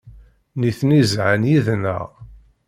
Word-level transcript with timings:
Nitni 0.59 1.01
zhan 1.11 1.41
yid-neɣ. 1.49 2.09